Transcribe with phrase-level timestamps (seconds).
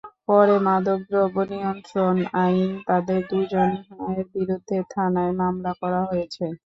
[0.27, 6.45] পরে মাদকদ্রব্য নিয়ন্ত্রণ আইনে তাঁদের দুজনের বিরুদ্ধে থানায় মামলা করা হয়েছে।